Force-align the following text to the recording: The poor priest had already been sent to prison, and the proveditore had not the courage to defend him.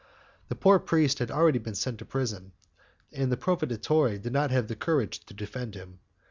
The 0.49 0.55
poor 0.55 0.79
priest 0.79 1.19
had 1.19 1.29
already 1.29 1.59
been 1.59 1.75
sent 1.75 1.99
to 1.99 2.05
prison, 2.05 2.53
and 3.13 3.31
the 3.31 3.37
proveditore 3.37 4.11
had 4.23 4.33
not 4.33 4.49
the 4.67 4.75
courage 4.75 5.19
to 5.27 5.33
defend 5.35 5.75
him. 5.75 5.99